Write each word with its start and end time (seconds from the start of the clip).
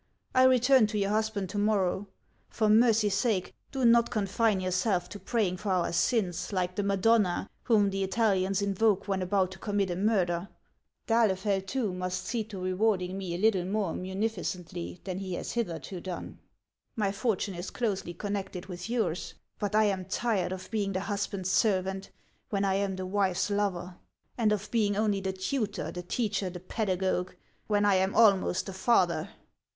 I 0.33 0.45
return 0.45 0.87
to 0.87 0.97
your 0.97 1.11
husband 1.11 1.49
to 1.51 1.59
morrow. 1.59 2.07
For 2.49 2.69
mercy's 2.69 3.13
sake, 3.13 3.53
do 3.71 3.85
not 3.85 4.09
confine 4.09 4.59
yourself 4.59 5.07
to 5.09 5.19
praying 5.19 5.57
for 5.57 5.69
our 5.71 5.93
sins, 5.93 6.51
like 6.51 6.75
the 6.75 6.81
Madonna 6.81 7.47
whom 7.65 7.91
the 7.91 8.03
Italians 8.03 8.63
invoke 8.63 9.07
when 9.07 9.21
about 9.21 9.51
to 9.51 9.59
commit 9.59 9.91
a 9.91 9.95
murder! 9.95 10.49
D'Ahlefeld, 11.05 11.67
too, 11.67 11.93
must 11.93 12.25
see 12.25 12.43
to 12.45 12.57
rewarding 12.59 13.15
me 13.15 13.35
a 13.35 13.37
little 13.37 13.63
more 13.65 13.93
munificently 13.93 14.99
than 15.03 15.19
he 15.19 15.35
has 15.35 15.51
hitherto 15.51 16.01
done. 16.01 16.39
My 16.95 17.11
fortune 17.11 17.53
is 17.53 17.69
closely 17.69 18.15
connected 18.15 18.65
with 18.65 18.89
yours; 18.89 19.35
but 19.59 19.75
I 19.75 19.83
am 19.83 20.05
tired 20.05 20.51
of 20.51 20.71
being 20.71 20.93
the 20.93 21.01
husband's 21.01 21.51
servant 21.51 22.09
when 22.49 22.65
I 22.65 22.73
am 22.73 22.95
the 22.95 23.05
wife's 23.05 23.51
lover, 23.51 23.97
and 24.35 24.51
of 24.51 24.71
being 24.71 24.97
only 24.97 25.21
the 25.21 25.31
tutor, 25.33 25.91
the 25.91 26.01
teacher, 26.01 26.49
the 26.49 26.59
pedagogue, 26.59 27.33
when 27.67 27.85
I 27.85 27.93
am 27.97 28.15
almost 28.15 28.65
the 28.65 28.73
father." 28.73 29.29